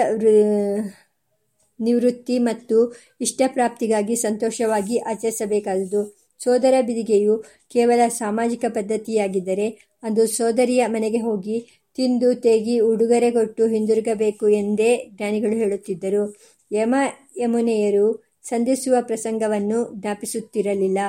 ನಿವೃತ್ತಿ 1.82 2.40
ಮತ್ತು 2.40 2.96
ಇಷ್ಟಪ್ರಾಪ್ತಿಗಾಗಿ 3.22 4.16
ಸಂತೋಷವಾಗಿ 4.16 4.98
ಆಚರಿಸಬೇಕಾದುದು. 4.98 6.18
ಸೋದರ 6.44 6.74
ಬಿದಿಗೆಯು 6.82 7.44
ಕೇವಲ 7.70 8.08
ಸಾಮಾಜಿಕ 8.08 8.66
ಪದ್ಧತಿಯಾಗಿದ್ದರೆ 8.70 9.68
ಅದು 10.04 10.28
ಸೋದರಿಯ 10.28 10.88
ಮನೆಗೆ 10.88 11.18
ಹೋಗಿ 11.18 11.58
ತಿಂದು 11.96 12.36
ತೇಗಿ 12.36 12.80
ಉಡುಗೊರೆ 12.80 13.32
ಕೊಟ್ಟು 13.32 13.68
ಹಿಂದಿರುಗಬೇಕು 13.68 14.50
ಎಂದೇ 14.50 15.06
ಜ್ಞಾನಿಗಳು 15.10 15.52
ಹೇಳುತ್ತಿದ್ದರು. 15.52 16.36
ಯಮ 16.72 16.96
ಯಮುನೆಯರು 17.38 18.06
ಸಂಧಿಸುವ 18.44 18.96
ಪ್ರಸಂಗವನ್ನು 19.02 19.94
ಜ್ಞಾಪಿಸುತ್ತಿರಲಿಲ್ಲ. 19.94 21.00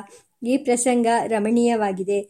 ಈ 0.47 0.57
ಪ್ರಸಂಗ 0.57 1.07
ರಮಣೀಯವಾಗಿದೆ. 1.27 2.21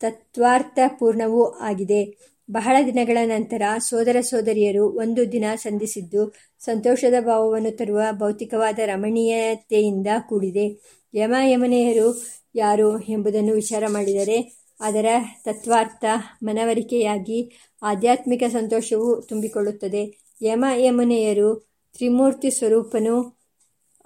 ತತ್ವಾರ್ಥಪೂರ್ಣವೂ 0.00 1.44
ಆಗಿದೆ. 1.44 2.31
ಬಹಳ 2.50 2.76
ದಿನಗಳ 2.86 3.18
ನಂತರ 3.24 3.62
ಸೋದರ 3.78 4.16
ಸೋದರಿಯರು 4.20 4.92
ಒಂದು 4.92 5.32
ದಿನ 5.32 5.44
ಸಂಧಿಸಿದ್ದು 5.54 6.34
ಸಂತೋಷದ 6.58 7.14
ಭಾವವನ್ನು 7.20 7.76
ತರುವ 7.76 8.00
ಭೌತಿಕವಾದ 8.12 8.78
ರಮಣೀಯತೆಯಿಂದ 8.78 10.06
ಕೂಡಿದೆ. 10.28 10.66
ಯಮ 11.14 11.34
ಯಮನೆಯರು 11.44 12.08
ಯಾರು 12.54 13.00
ಎಂಬುದನ್ನು 13.00 13.52
ವಿಚಾರ 13.52 13.84
ಮಾಡಿದರೆ 13.88 14.38
ಅದರ 14.80 15.06
ತತ್ವಾರ್ಥ 15.44 16.04
ಮನವರಿಕೆಯಾಗಿ 16.42 17.52
ಆಧ್ಯಾತ್ಮಿಕ 17.82 18.42
ಸಂತೋಷವು 18.48 19.22
ತುಂಬಿಕೊಳ್ಳುತ್ತದೆ. 19.22 20.02
ಯಮ 20.42 20.64
ಯಮನೆಯರು 20.76 21.50
ತ್ರಿಮೂರ್ತಿ 21.94 22.50
ಸ್ವರೂಪನು 22.50 23.16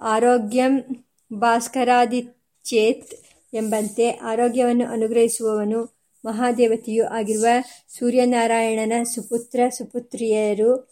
ಆರೋಗ್ಯಂ 0.01 0.73
ಭಾಸ್ಕರಾದಿಚೇತ್ 1.31 3.13
ಎಂಬಂತೆ 3.53 4.09
ಆರೋಗ್ಯವನ್ನು 4.09 4.85
ಅನುಗ್ರಹಿಸುವವನು 4.85 5.96
ಮಹಾದೇವತೆಯೂ 6.25 7.05
ಆಗಿರುವ 7.05 7.47
ಸೂರ್ಯನಾರಾಯಣನ 7.99 9.03
ಸುಪುತ್ರ 9.03 9.59
ಸುಪುತ್ರಿಯರು, 9.77 10.89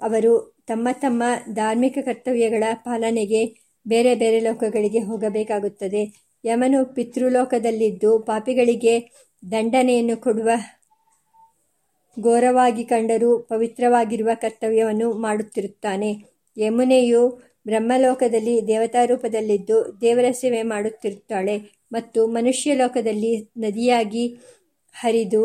ಅವರು 0.00 0.62
ತಮ್ಮ 0.66 0.88
ತಮ್ಮ 0.92 1.22
ಧಾರ್ಮಿಕ 1.52 1.98
ಕರ್ತವ್ಯಗಳ 2.04 2.64
ಪಾಲನೆಗೆ 2.74 3.44
ಬೇರೆ 3.86 4.14
ಬೇರೆ 4.14 4.40
ಲೋಕಗಳಿಗೆ 4.40 4.98
ಹೋಗಬೇಕಾಗುತ್ತದೆ. 4.98 6.02
ಯಮನು 6.44 6.94
ಪಿತೃಲೋಕದಲ್ಲಿದ್ದು 6.94 8.18
ಪಾಪಿಗಳಿಗೆ 8.18 8.94
ದಂಡನೆಯನ್ನು 9.50 10.16
ಕೊಡುವ 10.16 10.50
ಘೋರವಾಗಿ 12.20 12.84
ಕಂಡರೂ 12.84 13.38
ಪವಿತ್ರವಾಗಿರುವ 13.38 14.30
ಕರ್ತವ್ಯವನ್ನು 14.34 15.12
ಮಾಡುತ್ತಿರುತ್ತಾನೆ. 15.12 16.10
ಯಮುನೆಯು 16.56 17.22
ಬ್ರಹ್ಮಲೋಕದಲ್ಲಿ 17.66 18.66
ದೇವತಾ 18.66 19.04
ರೂಪದಲ್ಲಿದ್ದು 19.04 19.98
ದೇವರ 20.00 20.24
ಸೇವೆ 20.30 20.62
ಮಾಡುತ್ತಿರುತ್ತಾಳೆ 20.62 21.58
ಮತ್ತು 21.92 22.26
ಮನುಷ್ಯ 22.26 22.74
ಲೋಕದಲ್ಲಿ 22.74 23.50
ನದಿಯಾಗಿ 23.56 24.24
ಹರಿದು 24.94 25.42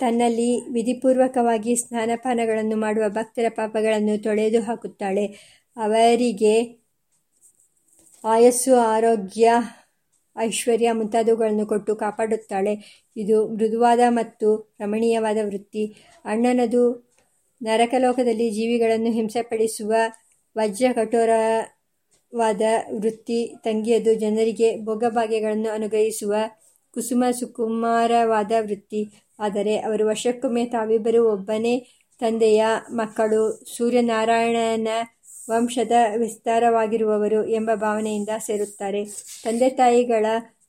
ತನ್ನಲ್ಲಿ 0.00 0.68
ವಿಧಿಪೂರ್ವಕವಾಗಿ 0.68 1.76
ಸ್ನಾನಪಾನಗಳನ್ನು 1.76 2.76
ಮಾಡುವ 2.76 3.08
ಭಕ್ತರ 3.08 3.44
ಪಾಪಗಳನ್ನು 3.48 4.22
ತೊಳೆದು 4.22 4.60
ಹಾಕುತ್ತಾಳೆ. 4.60 5.26
ಅವರಿಗೆ 5.76 6.84
ಆಯಸ್ಸು, 8.24 8.76
ಆರೋಗ್ಯ, 8.76 9.52
ಐಶ್ವರ್ಯ 10.38 10.92
ಮುಂತಾದವುಗಳನ್ನು 10.92 11.66
ಕೊಟ್ಟು 11.66 11.96
ಕಾಪಾಡುತ್ತಾಳೆ. 11.96 12.72
ಇದು 13.16 13.48
ಮೃದುವಾದ 13.48 14.00
ಮತ್ತು 14.08 14.76
ರಮಣೀಯವಾದ 14.80 15.38
ವೃತ್ತಿ. 15.44 15.84
ಅಣ್ಣನದು 16.24 16.82
ನರಕಲೋಕದಲ್ಲಿ 17.62 18.50
ಜೀವಿಗಳನ್ನು 18.50 19.10
ಹಿಂಸೆಪಡಿಸುವ 19.10 19.92
ವಜ್ರ 20.58 20.86
ಕಠೋರವಾದ 20.94 22.62
ವೃತ್ತಿ. 22.98 23.54
ತಂಗಿಯದು 23.64 24.14
ಜನರಿಗೆ 24.14 24.84
ಭೋಗಭಾಗ್ಯಗಳನ್ನು 24.84 25.70
ಅನುಗ್ರಹಿಸುವ 25.70 26.34
ಕುಸುಮ 26.94 27.24
ಸುಕುಮಾರವಾದ 27.40 28.52
ವೃತ್ತಿ 28.60 29.02
ಆದರೆ 29.38 29.78
ಅವರು 29.78 30.06
ವರ್ಷಕ್ಕೊಮ್ಮೆ 30.06 30.64
ತಾವಿಬ್ಬರು 30.66 31.32
ಒಬ್ಬನೇ 31.32 31.74
ತಂದೆಯ 32.20 32.64
ಮಕ್ಕಳು 32.90 33.64
ಸೂರ್ಯನಾರಾಯಣನ 33.76 34.88
ವಂಶದ 35.50 35.92
ವಿಸ್ತಾರವಾಗಿರುವವರು 36.16 37.46
ಎಂಬ 37.48 37.70
ಭಾವನೆಯಿಂದ 37.74 38.28
ಸೇರುತ್ತಾರೆ. 38.38 39.04
ತಂದೆ 39.44 39.68
ತಾಯಿಗಳ 39.70 40.26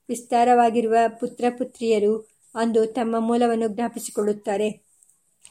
ವಿಸ್ತಾರವಾಗಿರುವ 0.10 0.96
ಪುತ್ರ 1.20 1.46
ಪುತ್ರಿಯರು 1.58 2.14
ಅಂದು 2.56 2.86
ತಮ್ಮ 2.86 3.16
ಮೂಲವನ್ನು 3.20 3.68
ಜ್ಞಾಪಿಸಿಕೊಳ್ಳುತ್ತಾರೆ. 3.68 4.68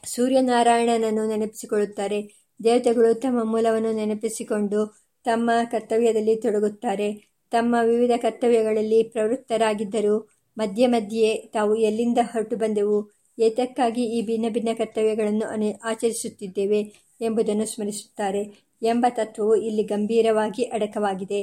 ಸೂರ್ಯನಾರಾಯಣನನ್ನು 0.04 1.24
ನೆನಪಿಸಿಕೊಳ್ಳುತ್ತಾರೆ. 1.28 2.18
ದೇವತೆಗಳು 2.64 3.14
ತಮ್ಮ 3.14 3.38
ಮೂಲವನ್ನು 3.44 3.92
ನೆನಪಿಸಿಕೊಂಡು 3.92 4.80
ತಮ್ಮ 5.24 5.50
ಕರ್ತವ್ಯದಲ್ಲಿ 5.70 6.36
ತೊಡಗುತ್ತಾರೆ. 6.36 7.08
ತಮ್ಮ 7.52 7.76
ವಿವಿಧ 7.82 8.10
ಕರ್ತವ್ಯಗಳಲ್ಲಿ 8.16 9.02
ಪ್ರವೃತ್ತರಾಗಿದ್ದರೂ 9.02 10.33
ಮಧ್ಯೆ 10.56 10.86
ಮಧ್ಯೆ 10.86 11.34
ತಾವು 11.52 11.74
ಎಲ್ಲಿಂದ 11.74 12.18
ಹೊರಟು 12.22 12.56
ಬಂದೆವು 12.56 12.98
ಏತಕ್ಕಾಗಿ 13.38 14.04
ಈ 14.04 14.22
ಭಿನ್ನ 14.26 14.46
ಭಿನ್ನ 14.48 14.68
ಕರ್ತವ್ಯಗಳನ್ನು 14.78 15.46
ಅನು 15.46 15.68
ಆಚರಿಸುತ್ತಿದ್ದೇವೆ 15.84 16.80
ಎಂಬುದನ್ನು 17.20 17.66
ಸ್ಮರಿಸುತ್ತಾರೆ 17.66 18.42
ಎಂಬ 18.82 19.06
ತತ್ವವು 19.08 19.54
ಇಲ್ಲಿ 19.56 19.82
ಗಂಭೀರವಾಗಿ 19.82 20.62
ಅಡಕವಾಗಿದೆ. 20.62 21.40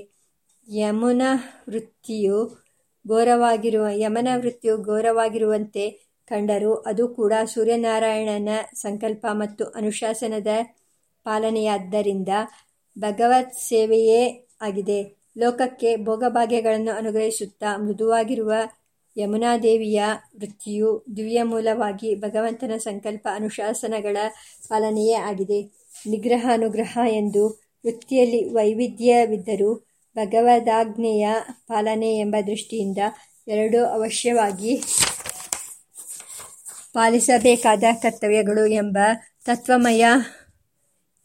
ಯಮುನ 0.67 1.21
ವೃತ್ತಿಯು 1.69 2.37
ಘೋರವಾಗಿರುವ, 3.05 3.85
ಯಮನ 3.91 4.27
ವೃತ್ತಿಯು 4.37 4.77
ಘೋರವಾಗಿರುವಂತೆ 4.77 5.85
ಕಂಡರೂ 6.27 6.73
ಅದು 6.73 7.07
ಕೂಡ 7.07 7.33
ಸೂರ್ಯನಾರಾಯಣನ 7.53 8.49
ಸಂಕಲ್ಪ 8.73 9.25
ಮತ್ತು 9.31 9.65
ಅನುಶಾಸನದ 9.65 10.47
ಪಾಲನೆಯಾದ್ದರಿಂದ 11.25 12.29
ಭಗವತ್ 12.99 13.53
ಸೇವೆಯೇ 13.53 14.21
ಆಗಿದೆ. 14.61 14.99
ಲೋಕಕ್ಕೆ 15.37 15.95
ಭೋಗಭಾಗ್ಯಗಳನ್ನು 15.95 16.91
ಅನುಗ್ರಹಿಸುತ್ತಾ 16.91 17.77
ಮೃದುವಾಗಿರುವ 17.77 18.51
ಯಮುನಾದೇವಿಯ 19.17 20.03
ವೃತ್ತಿಯು 20.39 21.05
ದಿವ್ಯ 21.17 21.43
ಮೂಲವಾಗಿ 21.43 22.15
ಭಗವಂತನ 22.15 22.71
ಸಂಕಲ್ಪ 22.77 23.27
ಅನುಶಾಸನಗಳ 23.33 24.17
ಪಾಲನೆಯೇ 24.69 25.13
ಆಗಿದೆ. 25.13 25.81
ನಿಗ್ರಹ 26.07 26.49
ಅನುಗ್ರಹ 26.53 26.99
ಎಂದು 27.07 27.47
ವೃತ್ತಿಯಲ್ಲಿ 27.85 28.49
ವೈವಿಧ್ಯವಿದ್ದರೂ 28.49 29.87
ಭಗವದಾಜ್ಞೆಯ 30.15 31.29
ಪಾಲನೆ 31.67 32.17
ಎಂಬ 32.17 32.35
ದೃಷ್ಟಿಯಿಂದ 32.47 32.97
ಎರಡೂ 33.47 33.85
ಅವಶ್ಯವಾಗಿ 33.85 34.83
ಪಾಲಿಸಬೇಕಾದ 36.93 37.83
ಕರ್ತವ್ಯಗಳು 38.01 38.65
ಎಂಬ 38.65 38.97
ತತ್ವಮಯ 39.45 40.05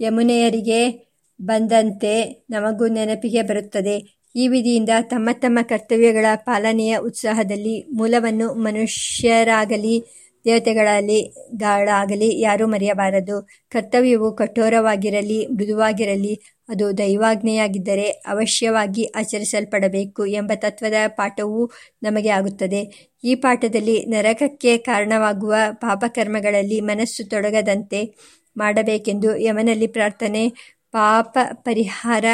ಯಮುನೆಯರಿಗೆ 0.00 1.12
ಬಂದಂತೆ 1.42 2.46
ನಮಗೂ 2.50 2.86
ನೆನಪಿಗೆ 2.86 3.42
ಬರುತ್ತದೆ. 3.42 4.15
ಈ 4.36 4.48
ವಿಧಿಯಿಂದ 4.48 4.90
ತಮ್ಮ 5.02 5.28
ತಮ್ಮ 5.32 5.58
ಕರ್ತವ್ಯಗಳ 5.62 6.26
ಪಾಲನೆಯ 6.36 6.96
ಉತ್ಸಾಹದಲ್ಲಿ 6.96 7.84
ಮೂಲವನ್ನು 7.92 8.54
ಮನುಷ್ಯರಾಗಲಿ 8.54 10.04
ದೇವತೆಗಳಲ್ಲಿ 10.44 11.34
ಗಾಳಾಗಲಿ 11.56 12.40
ಯಾರೂ 12.40 12.66
ಮರೆಯಬಾರದು. 12.66 13.48
ಕರ್ತವ್ಯವು 13.70 14.36
ಕಠೋರವಾಗಿರಲಿ, 14.36 15.46
ಮೃದುವಾಗಿರಲಿ, 15.46 16.40
ಅದು 16.68 16.98
ದೈವಾಜ್ಞೆಯಾಗಿದ್ದರೆ 16.98 18.04
ಅವಶ್ಯವಾಗಿ 18.10 19.04
ಆಚರಿಸಲ್ಪಡಬೇಕು 19.04 20.26
ಎಂಬ 20.26 20.52
ತತ್ವದ 20.54 20.94
ಪಾಠವೂ 21.08 21.70
ನಮಗೆ 22.02 22.28
ಆಗುತ್ತದೆ. 22.28 23.12
ಈ 23.24 23.34
ಪಾಠದಲ್ಲಿ 23.34 24.04
ನರಕಕ್ಕೆ 24.06 24.78
ಕಾರಣವಾಗುವ 24.78 25.54
ಪಾಪಕರ್ಮಗಳಲ್ಲಿ 25.72 26.80
ಮನಸ್ಸು 26.80 27.28
ತೊಡಗದಂತೆ 27.28 28.14
ಮಾಡಬೇಕೆಂದು 28.56 29.36
ಯಮನಲ್ಲಿ 29.36 29.86
ಪ್ರಾರ್ಥನೆ, 29.86 30.48
ಪಾಪ 30.92 31.38
ಪರಿಹಾರ 31.52 32.24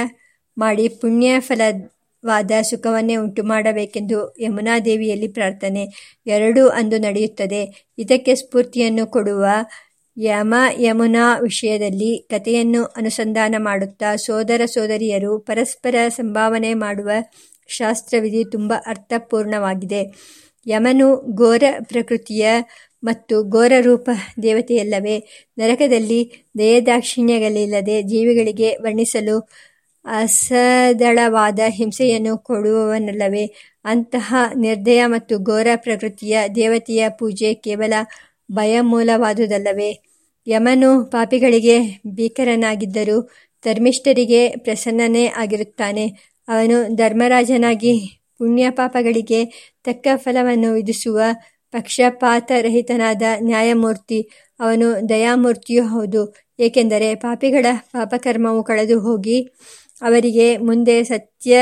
ಮಾಡಿ 0.57 0.89
ಪುಣ್ಯ 0.89 1.41
ಫಲವಾದ 1.41 2.51
ಸುಖವನ್ನೇ 2.63 3.17
ಉಂಟು 3.17 3.43
ಮಾಡಬೇಕೆಂದು 3.43 4.35
ಯಮುನಾದೇವಿಯಲ್ಲಿ 4.41 5.29
ಪ್ರಾರ್ಥನೆ 5.29 5.83
ಎರಡೂ 6.27 6.69
ಅಂದು 6.69 6.99
ನಡೆಯುತ್ತದೆ. 6.99 7.63
ಇದಕ್ಕೆ 7.99 8.35
ಸ್ಫೂರ್ತಿಯನ್ನು 8.35 9.07
ಕೊಡುವ 9.07 9.45
ಯಮ 10.17 10.55
ಯಮುನಾ 10.79 11.39
ವಿಷಯದಲ್ಲಿ 11.39 12.27
ಕಥೆಯನ್ನು 12.31 12.85
ಅನುಸಂಧಾನ 12.85 13.55
ಮಾಡುತ್ತಾ 13.59 14.17
ಸೋದರ 14.17 14.61
ಸೋದರಿಯರು 14.67 15.39
ಪರಸ್ಪರ 15.39 15.95
ಸಂಭಾವನೆ 16.09 16.75
ಮಾಡುವ 16.75 17.11
ಶಾಸ್ತ್ರವಿಧಿ 17.69 18.45
ತುಂಬ 18.53 18.73
ಅರ್ಥಪೂರ್ಣವಾಗಿದೆ. 18.87 20.03
ಯಮನು 20.67 21.09
ಘೋರ 21.35 21.65
ಪ್ರಕೃತಿಯ 21.83 22.47
ಮತ್ತು 23.05 23.45
ಘೋರ 23.49 23.73
ರೂಪ 23.81 24.11
ದೇವತೆಯಲ್ಲವೇ. 24.43 25.17
ನರಕದಲ್ಲಿ 25.59 26.21
ದಯದಾಕ್ಷಿಣ್ಯಗಳಿಲ್ಲದೆ 26.59 28.03
ಜೀವಿಗಳಿಗೆ 28.03 28.77
ವರ್ಣಿಸಲು 28.77 29.37
ಅಸದಳವಾದ 30.05 31.61
ಹಿಂಸೆಯನ್ನು 31.69 32.39
ಕೊಡುವವನಲ್ಲವೇ? 32.39 33.45
ಅಂತಹ 33.85 34.29
ನಿರ್ದಯ 34.57 35.01
ಮತ್ತು 35.07 35.35
ಘೋರ 35.41 35.69
ಪ್ರಕೃತಿಯ 35.77 36.39
ದೇವತೆಯ 36.55 37.05
ಪೂಜೆ 37.19 37.55
ಕೇವಲ 37.65 37.95
ಭಯಮೂಲವಾದುದಲ್ಲವೇ? 38.53 39.91
ಯಮನು 40.47 41.05
ಪಾಪಿಗಳಿಗೆ 41.05 41.77
ಭೀಕರನಾಗಿದ್ದರೂ 42.09 43.19
ಧರ್ಮಿಷ್ಠರಿಗೆ 43.65 44.43
ಪ್ರಸನ್ನನೇ 44.57 45.25
ಆಗಿರುತ್ತಾನೆ. 45.37 46.07
ಅವನು 46.49 46.97
ಧರ್ಮರಾಜನಾಗಿ 46.97 47.93
ಪುಣ್ಯ 48.39 48.71
ಪಾಪಗಳಿಗೆ 48.71 49.41
ತಕ್ಕ 49.85 50.07
ಫಲವನ್ನು 50.15 50.73
ವಿಧಿಸುವ 50.73 51.19
ಪಕ್ಷಪಾತರಹಿತನಾದ 51.75 53.23
ನ್ಯಾಯಮೂರ್ತಿ. 53.41 54.19
ಅವನು 54.61 54.89
ದಯಾಮೂರ್ತಿಯೂ 55.09 55.85
ಹೌದು, 55.87 56.23
ಏಕೆಂದರೆ 56.59 57.09
ಪಾಪಿಗಳ 57.15 57.67
ಪಾಪಕರ್ಮವು 57.93 58.63
ಕಳೆದು 58.65 58.97
ಹೋಗಿ 59.01 59.39
ಅವರಿಗೆ 60.03 60.57
ಮುಂದೆ 60.57 61.05
ಸತ್ಯ, 61.05 61.59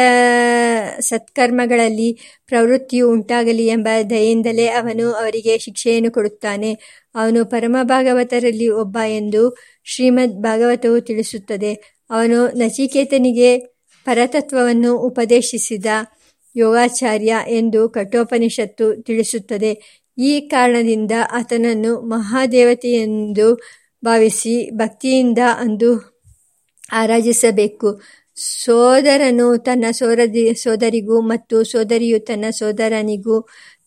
ಸತ್ಕರ್ಮಗಳಲ್ಲಿ 1.00 2.18
ಪ್ರವೃತ್ತಿಯು 2.46 3.10
ಉಂಟಾಗಲಿ 3.10 3.66
ಎಂಬ 3.66 3.88
ದಯೆಯಿಂದಲೇ 4.10 4.66
ಅವನು 4.66 5.12
ಅವರಿಗೆ 5.12 5.58
ಶಿಕ್ಷೆಯನ್ನು 5.58 6.10
ಕೊಡುತ್ತಾನೆ. 6.10 6.72
ಅವನು 7.14 7.44
ಪರಮ 7.44 7.76
ಭಾಗವತರಲ್ಲಿ 7.82 8.68
ಒಬ್ಬ 8.68 8.98
ಎಂದು 9.08 9.56
ಶ್ರೀಮದ್ 9.84 10.42
ಭಾಗವತವು 10.42 11.00
ತಿಳಿಸುತ್ತದೆ. 11.00 11.74
ಅವನು 12.10 12.48
ನಚಿಕೇತನಿಗೆ 12.48 13.58
ಪರತತ್ವವನ್ನು 14.04 14.96
ಉಪದೇಶಿಸಿದ 14.98 15.86
ಯೋಗಾಚಾರ್ಯ 16.56 17.36
ಎಂದು 17.48 17.88
ಕಠೋಪನಿಷತ್ತು 17.88 19.02
ತಿಳಿಸುತ್ತದೆ. 19.02 20.02
ಈ 20.18 20.40
ಕಾರಣದಿಂದ 20.40 21.12
ಆತನನ್ನು 21.32 22.00
ಮಹಾದೇವತೆಯೆಂದು 22.00 23.54
ಭಾವಿಸಿ 24.04 24.70
ಭಕ್ತಿಯಿಂದ 24.70 25.38
ಅಂದು 25.58 26.20
ಆರಾಧಿಸಬೇಕು. 26.92 28.00
ಸೋದರನು 28.36 29.58
ತನ್ನ 29.58 29.84
ಸೋದರಿ 29.90 30.54
ಸೋದರಿಗೂ 30.54 31.20
ಮತ್ತು 31.22 31.56
ಸೋದರಿಯು 31.64 32.18
ತನ್ನ 32.18 32.44
ಸೋದರನಿಗೂ 32.50 33.36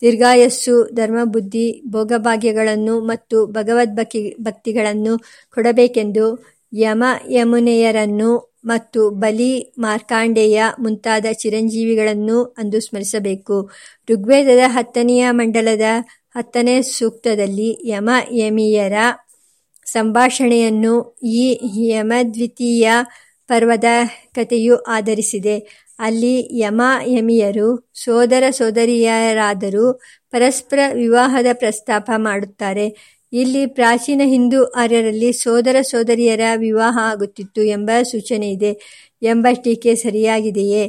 ದೀರ್ಘಾಯಸ್ಸು, 0.01 0.75
ಧರ್ಮಬುದ್ಧಿ, 0.93 1.67
ಭೋಗಭಾಗ್ಯಗಳನ್ನು 1.91 2.99
ಮತ್ತು 3.01 3.37
ಭಗವದ್ಭಕ್ತಿ, 3.47 4.35
ಭಕ್ತಿಗಳನ್ನು 4.41 5.13
ಕೊಡಬೇಕೆಂದು 5.57 6.25
ಯಮ 6.73 7.03
ಯಮುನೆಯರನ್ನು 7.29 8.31
ಮತ್ತು 8.65 9.09
ಬಲಿ 9.19 9.51
ಮಾರ್ಕಾಂಡೇಯ 9.77 10.63
ಮುಂತಾದ 10.79 11.25
ಚಿರಂಜೀವಿಗಳನ್ನು 11.33 12.43
ಅಂದು 12.57 12.79
ಸ್ಮರಿಸಬೇಕು. 12.79 13.57
ಋಗ್ವೇದದ 14.09 14.63
ಹತ್ತನೆಯ 14.67 15.31
ಮಂಡಲದ 15.31 15.87
ಹತ್ತನೇ 16.35 16.81
ಸೂಕ್ತದಲ್ಲಿ 16.81 17.69
ಯಮ 17.85 18.09
ಯಮಿಯರ 18.31 18.97
ಸಂಭಾಷಣೆಯನ್ನು 19.87 20.93
ಈ 21.33 21.45
ಯಮದ್ವಿತೀಯ 21.89 22.85
ಪರ್ವದ 23.47 23.83
ಕಥೆಯು 24.35 24.75
ಆಧರಿಸಿದೆ. 24.75 25.87
ಅಲ್ಲಿ 25.99 26.59
ಯಮ 26.59 26.81
ಯಮಿಯರು, 27.07 27.91
ಸೋದರ 27.93 28.43
ಸೋದರಿಯರಾದರೂ 28.51 29.93
ಪರಸ್ಪರ 30.31 30.79
ವಿವಾಹದ 30.93 31.45
ಪ್ರಸ್ತಾಪ 31.53 32.11
ಮಾಡುತ್ತಾರೆ. 32.17 33.17
ಇಲ್ಲಿ 33.33 33.65
ಪ್ರಾಚೀನ 33.65 34.21
ಹಿಂದೂ 34.25 34.63
ಆರ್ಯರಲ್ಲಿ 34.63 35.33
ಸೋದರ 35.33 35.75
ಸೋದರಿಯರ 35.81 36.41
ವಿವಾಹ 36.55 36.99
ಆಗುತ್ತಿತ್ತು 37.01 37.63
ಎಂಬ 37.63 37.89
ಸೂಚನೆ 38.11 38.51
ಇದೆ. 38.51 38.77
ಎಂಬ 39.21 39.47
ಟೀಕೆ 39.63 39.95
ಸರಿಯಾಗಿದೆಯೇ? 39.95 40.87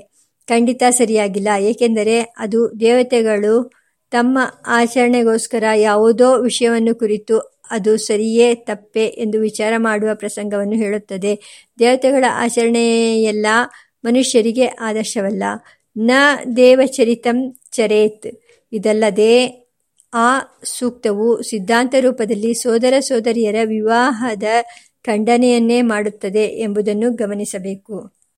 ಖಂಡಿತ 0.48 0.82
ಸರಿಯಾಗಿಲ್ಲ. 0.90 1.48
ಏಕೆಂದರೆ 1.60 2.20
ಅದು 2.20 2.80
ದೇವತೆಗಳು 2.80 3.72
ತಮ್ಮ 4.10 4.38
ಆಚರಣೆಗೋಸ್ಕರ 4.66 5.64
ಯಾವುದೋ 5.76 6.38
ವಿಷಯವನ್ನು 6.42 6.94
ಕುರಿತು 6.94 7.53
ಅದು 7.70 7.96
ಸರಿಯೇ 7.96 8.54
ತಪ್ಪೆ 8.54 9.06
ಎಂದು 9.06 9.40
ವಿಚಾರ 9.40 9.72
ಮಾಡುವ 9.76 10.10
ಪ್ರಸಂಗವನ್ನು 10.14 10.72
ಹೇಳುತ್ತದೆ. 10.72 11.62
ದೇವತೆಗಳ 11.78 12.24
ಆಚರಣೆಯೆಲ್ಲ 12.30 13.46
ಮನುಷ್ಯರಿಗೆ 14.04 14.66
ಆದರ್ಶವಲ್ಲ. 14.66 15.42
ನ 15.96 16.10
ದೇವಚರಿತಂ 16.56 17.54
ಚರೇತ್. 17.72 18.26
ಇದಲ್ಲದೆ 18.72 19.64
ಆ 20.14 20.38
ಸೂಕ್ತವು 20.64 21.42
ಸಿದ್ಧಾಂತ 21.42 21.94
ರೂಪದಲ್ಲಿ 22.00 22.54
ಸೋದರ 22.54 22.94
ಸೋದರಿಯರ 23.00 23.56
ವಿವಾಹದ 23.64 24.42
ಖಂಡನೆಯನ್ನೇ 25.04 25.82
ಮಾಡುತ್ತದೆ 25.82 26.44
ಎಂಬುದನ್ನು 26.44 27.12
ಗಮನಿಸಬೇಕು. 27.14 28.23